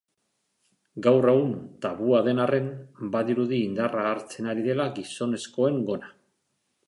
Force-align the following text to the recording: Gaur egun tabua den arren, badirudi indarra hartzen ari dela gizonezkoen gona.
Gaur 1.07 1.27
egun 1.33 1.51
tabua 1.83 2.21
den 2.29 2.41
arren, 2.45 2.71
badirudi 3.17 3.61
indarra 3.67 4.07
hartzen 4.13 4.49
ari 4.53 4.67
dela 4.71 4.87
gizonezkoen 4.99 5.81
gona. 5.93 6.13